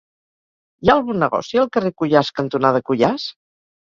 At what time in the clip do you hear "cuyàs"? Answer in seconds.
2.03-2.31, 2.89-3.27